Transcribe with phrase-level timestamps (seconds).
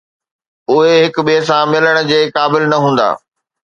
[0.71, 3.09] اهي هڪ ٻئي سان ملڻ جي قابل نه هوندا